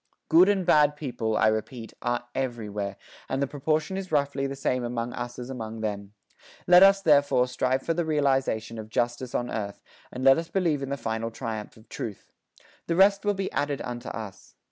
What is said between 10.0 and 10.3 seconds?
and